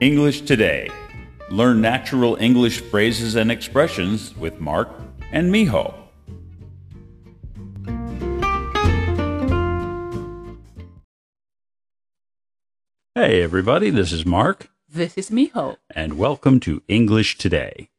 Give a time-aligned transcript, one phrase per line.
[0.00, 0.88] English Today.
[1.50, 4.88] Learn natural English phrases and expressions with Mark
[5.32, 5.92] and Miho.
[13.14, 15.76] Hey, everybody, this is Mark, This is Miho.
[15.90, 17.90] and welcome to English Today.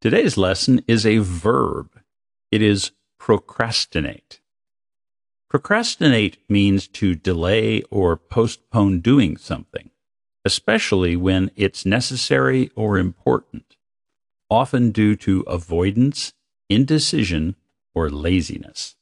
[0.00, 2.00] Today's lesson is a verb.
[2.50, 4.40] It is procrastinate.
[5.48, 9.90] Procrastinate means to delay or postpone doing something,
[10.45, 13.75] especially when it's necessary or important,
[14.49, 16.33] often due to avoidance,
[16.69, 17.55] indecision,
[17.93, 18.95] or laziness.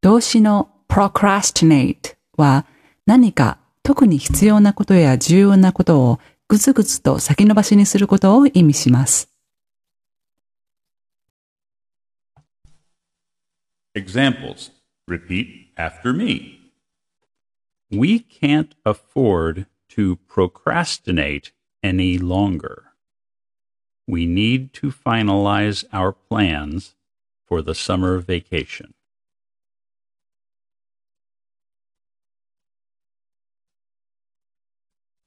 [0.00, 2.66] 動詞の procrastinate は
[3.06, 9.28] 何か特に必要なことや重要なことをぐつぐつと先延ばしにすることを意味します。
[13.94, 14.70] Examples.
[15.08, 15.46] Repeat
[15.76, 16.65] after me.
[17.89, 22.91] We can't afford to procrastinate any longer.
[24.05, 26.95] We need to finalize our plans
[27.45, 28.93] for the summer vacation.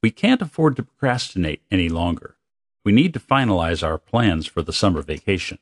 [0.01, 2.35] We can't afford to procrastinate any longer.
[2.83, 5.59] We need to finalize our plans for the summer vacation.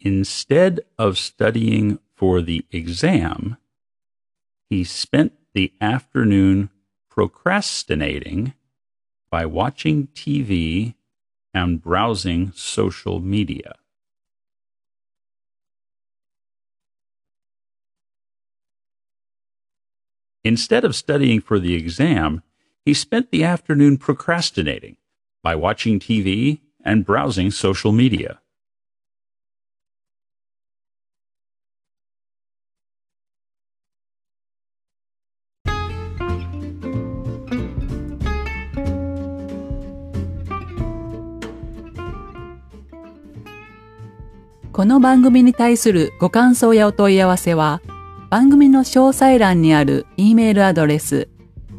[0.00, 3.56] Instead of studying for the exam,
[4.68, 6.70] he spent the afternoon
[7.08, 8.52] procrastinating
[9.30, 10.94] by watching TV
[11.54, 13.74] and browsing social media.
[20.44, 22.42] Instead of studying for the exam,
[22.84, 24.96] he spent the afternoon procrastinating
[25.42, 28.45] by watching TV and browsing social media.「
[44.76, 47.80] この番組に対するご感想やお問い合わせは、
[48.28, 51.30] 番組の詳細欄にある E メールアドレス